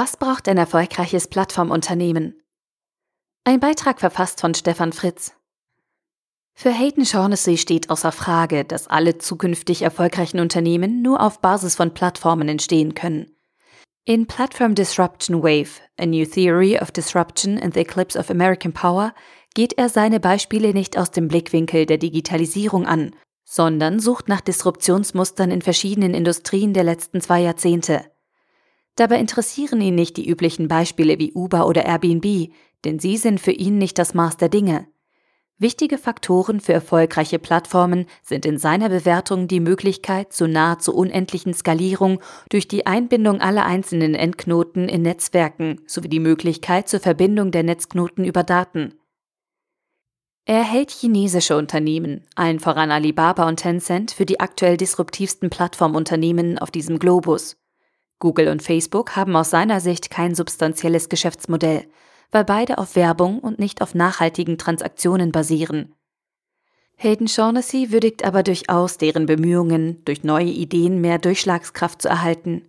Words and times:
Was 0.00 0.16
braucht 0.16 0.46
ein 0.46 0.58
erfolgreiches 0.58 1.26
Plattformunternehmen? 1.26 2.40
Ein 3.42 3.58
Beitrag 3.58 3.98
verfasst 3.98 4.40
von 4.40 4.54
Stefan 4.54 4.92
Fritz. 4.92 5.32
Für 6.54 6.70
Hayden 6.70 7.04
Shaughnessy 7.04 7.56
steht 7.56 7.90
außer 7.90 8.12
Frage, 8.12 8.64
dass 8.64 8.86
alle 8.86 9.18
zukünftig 9.18 9.82
erfolgreichen 9.82 10.38
Unternehmen 10.38 11.02
nur 11.02 11.20
auf 11.20 11.40
Basis 11.40 11.74
von 11.74 11.94
Plattformen 11.94 12.48
entstehen 12.48 12.94
können. 12.94 13.36
In 14.04 14.28
Platform 14.28 14.76
Disruption 14.76 15.42
Wave, 15.42 15.80
A 15.96 16.06
New 16.06 16.26
Theory 16.26 16.78
of 16.78 16.92
Disruption 16.92 17.58
and 17.58 17.74
the 17.74 17.80
Eclipse 17.80 18.16
of 18.16 18.30
American 18.30 18.72
Power, 18.72 19.12
geht 19.54 19.72
er 19.78 19.88
seine 19.88 20.20
Beispiele 20.20 20.74
nicht 20.74 20.96
aus 20.96 21.10
dem 21.10 21.26
Blickwinkel 21.26 21.86
der 21.86 21.98
Digitalisierung 21.98 22.86
an, 22.86 23.16
sondern 23.42 23.98
sucht 23.98 24.28
nach 24.28 24.42
Disruptionsmustern 24.42 25.50
in 25.50 25.60
verschiedenen 25.60 26.14
Industrien 26.14 26.72
der 26.72 26.84
letzten 26.84 27.20
zwei 27.20 27.40
Jahrzehnte. 27.40 28.04
Dabei 28.98 29.20
interessieren 29.20 29.80
ihn 29.80 29.94
nicht 29.94 30.16
die 30.16 30.28
üblichen 30.28 30.66
Beispiele 30.66 31.20
wie 31.20 31.32
Uber 31.32 31.68
oder 31.68 31.86
Airbnb, 31.86 32.50
denn 32.84 32.98
sie 32.98 33.16
sind 33.16 33.38
für 33.38 33.52
ihn 33.52 33.78
nicht 33.78 33.96
das 33.96 34.12
Maß 34.12 34.38
der 34.38 34.48
Dinge. 34.48 34.88
Wichtige 35.56 35.98
Faktoren 35.98 36.58
für 36.58 36.72
erfolgreiche 36.72 37.38
Plattformen 37.38 38.06
sind 38.24 38.44
in 38.44 38.58
seiner 38.58 38.88
Bewertung 38.88 39.46
die 39.46 39.60
Möglichkeit 39.60 40.32
zur 40.32 40.48
nahezu 40.48 40.92
unendlichen 40.92 41.54
Skalierung 41.54 42.20
durch 42.48 42.66
die 42.66 42.86
Einbindung 42.86 43.40
aller 43.40 43.64
einzelnen 43.64 44.16
Endknoten 44.16 44.88
in 44.88 45.02
Netzwerken 45.02 45.80
sowie 45.86 46.08
die 46.08 46.18
Möglichkeit 46.18 46.88
zur 46.88 46.98
Verbindung 46.98 47.52
der 47.52 47.62
Netzknoten 47.62 48.24
über 48.24 48.42
Daten. 48.42 48.94
Er 50.44 50.64
hält 50.64 50.90
chinesische 50.90 51.56
Unternehmen, 51.56 52.26
allen 52.34 52.58
voran 52.58 52.90
Alibaba 52.90 53.46
und 53.46 53.60
Tencent, 53.60 54.10
für 54.10 54.26
die 54.26 54.40
aktuell 54.40 54.76
disruptivsten 54.76 55.50
Plattformunternehmen 55.50 56.58
auf 56.58 56.72
diesem 56.72 56.98
Globus. 56.98 57.57
Google 58.18 58.48
und 58.48 58.62
Facebook 58.62 59.16
haben 59.16 59.36
aus 59.36 59.50
seiner 59.50 59.80
Sicht 59.80 60.10
kein 60.10 60.34
substanzielles 60.34 61.08
Geschäftsmodell, 61.08 61.86
weil 62.30 62.44
beide 62.44 62.78
auf 62.78 62.96
Werbung 62.96 63.38
und 63.38 63.58
nicht 63.58 63.80
auf 63.80 63.94
nachhaltigen 63.94 64.58
Transaktionen 64.58 65.32
basieren. 65.32 65.94
Hayden 66.96 67.28
Shaughnessy 67.28 67.92
würdigt 67.92 68.24
aber 68.24 68.42
durchaus 68.42 68.98
deren 68.98 69.26
Bemühungen, 69.26 70.04
durch 70.04 70.24
neue 70.24 70.50
Ideen 70.50 71.00
mehr 71.00 71.18
Durchschlagskraft 71.18 72.02
zu 72.02 72.08
erhalten. 72.08 72.62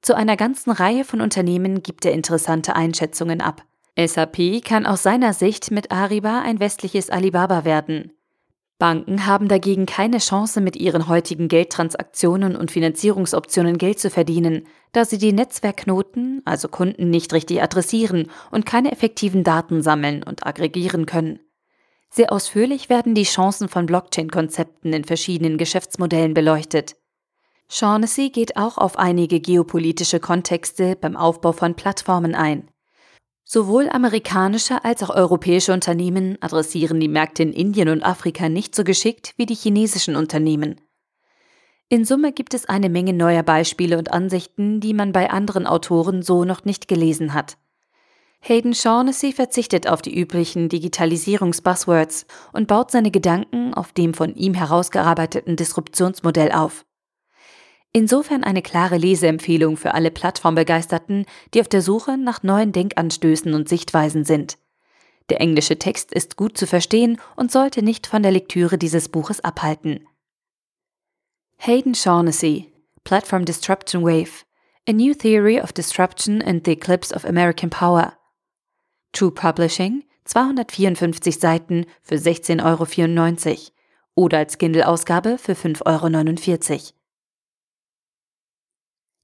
Zu 0.00 0.16
einer 0.16 0.38
ganzen 0.38 0.70
Reihe 0.70 1.04
von 1.04 1.20
Unternehmen 1.20 1.82
gibt 1.82 2.06
er 2.06 2.12
interessante 2.12 2.74
Einschätzungen 2.74 3.42
ab. 3.42 3.62
SAP 3.98 4.64
kann 4.64 4.86
aus 4.86 5.02
seiner 5.02 5.34
Sicht 5.34 5.70
mit 5.70 5.92
Ariba 5.92 6.40
ein 6.40 6.60
westliches 6.60 7.10
Alibaba 7.10 7.66
werden. 7.66 8.12
Banken 8.82 9.26
haben 9.26 9.46
dagegen 9.46 9.86
keine 9.86 10.18
Chance, 10.18 10.60
mit 10.60 10.74
ihren 10.74 11.06
heutigen 11.06 11.46
Geldtransaktionen 11.46 12.56
und 12.56 12.72
Finanzierungsoptionen 12.72 13.78
Geld 13.78 14.00
zu 14.00 14.10
verdienen, 14.10 14.66
da 14.90 15.04
sie 15.04 15.18
die 15.18 15.32
Netzwerkknoten, 15.32 16.42
also 16.44 16.66
Kunden, 16.66 17.08
nicht 17.08 17.32
richtig 17.32 17.62
adressieren 17.62 18.28
und 18.50 18.66
keine 18.66 18.90
effektiven 18.90 19.44
Daten 19.44 19.82
sammeln 19.82 20.24
und 20.24 20.44
aggregieren 20.44 21.06
können. 21.06 21.38
Sehr 22.10 22.32
ausführlich 22.32 22.88
werden 22.88 23.14
die 23.14 23.22
Chancen 23.22 23.68
von 23.68 23.86
Blockchain-Konzepten 23.86 24.92
in 24.92 25.04
verschiedenen 25.04 25.58
Geschäftsmodellen 25.58 26.34
beleuchtet. 26.34 26.96
Shaughnessy 27.68 28.30
geht 28.30 28.56
auch 28.56 28.78
auf 28.78 28.98
einige 28.98 29.38
geopolitische 29.38 30.18
Kontexte 30.18 30.96
beim 30.96 31.16
Aufbau 31.16 31.52
von 31.52 31.76
Plattformen 31.76 32.34
ein. 32.34 32.68
Sowohl 33.54 33.90
amerikanische 33.90 34.82
als 34.82 35.02
auch 35.02 35.10
europäische 35.10 35.74
Unternehmen 35.74 36.38
adressieren 36.40 36.98
die 37.00 37.08
Märkte 37.08 37.42
in 37.42 37.52
Indien 37.52 37.90
und 37.90 38.02
Afrika 38.02 38.48
nicht 38.48 38.74
so 38.74 38.82
geschickt 38.82 39.34
wie 39.36 39.44
die 39.44 39.54
chinesischen 39.54 40.16
Unternehmen. 40.16 40.80
In 41.90 42.06
Summe 42.06 42.32
gibt 42.32 42.54
es 42.54 42.64
eine 42.64 42.88
Menge 42.88 43.12
neuer 43.12 43.42
Beispiele 43.42 43.98
und 43.98 44.10
Ansichten, 44.10 44.80
die 44.80 44.94
man 44.94 45.12
bei 45.12 45.28
anderen 45.28 45.66
Autoren 45.66 46.22
so 46.22 46.46
noch 46.46 46.64
nicht 46.64 46.88
gelesen 46.88 47.34
hat. 47.34 47.58
Hayden 48.40 48.74
Shaughnessy 48.74 49.34
verzichtet 49.34 49.86
auf 49.86 50.00
die 50.00 50.18
üblichen 50.18 50.70
Digitalisierungs-Buzzwords 50.70 52.24
und 52.54 52.68
baut 52.68 52.90
seine 52.90 53.10
Gedanken 53.10 53.74
auf 53.74 53.92
dem 53.92 54.14
von 54.14 54.34
ihm 54.34 54.54
herausgearbeiteten 54.54 55.56
Disruptionsmodell 55.56 56.52
auf. 56.52 56.86
Insofern 57.94 58.42
eine 58.42 58.62
klare 58.62 58.96
Leseempfehlung 58.96 59.76
für 59.76 59.92
alle 59.92 60.10
Plattformbegeisterten, 60.10 61.26
die 61.52 61.60
auf 61.60 61.68
der 61.68 61.82
Suche 61.82 62.16
nach 62.16 62.42
neuen 62.42 62.72
Denkanstößen 62.72 63.52
und 63.52 63.68
Sichtweisen 63.68 64.24
sind. 64.24 64.56
Der 65.28 65.40
englische 65.40 65.78
Text 65.78 66.12
ist 66.12 66.36
gut 66.36 66.56
zu 66.56 66.66
verstehen 66.66 67.20
und 67.36 67.52
sollte 67.52 67.82
nicht 67.82 68.06
von 68.06 68.22
der 68.22 68.32
Lektüre 68.32 68.78
dieses 68.78 69.08
Buches 69.10 69.40
abhalten. 69.40 70.06
Hayden 71.58 71.94
Shaughnessy, 71.94 72.72
Platform 73.04 73.44
Disruption 73.44 74.02
Wave, 74.02 74.44
A 74.88 74.92
New 74.92 75.14
Theory 75.14 75.60
of 75.60 75.72
Disruption 75.72 76.42
and 76.42 76.64
the 76.64 76.72
Eclipse 76.72 77.14
of 77.14 77.24
American 77.24 77.70
Power. 77.70 78.14
True 79.12 79.30
Publishing, 79.30 80.02
254 80.24 81.38
Seiten 81.38 81.86
für 82.02 82.16
16,94 82.16 83.48
Euro 83.50 83.70
oder 84.14 84.38
als 84.38 84.58
Kindle-Ausgabe 84.58 85.38
für 85.38 85.52
5,49 85.52 86.70
Euro. 86.72 87.01